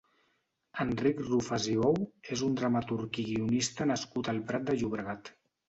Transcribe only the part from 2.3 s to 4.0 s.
és un dramaturg i guionista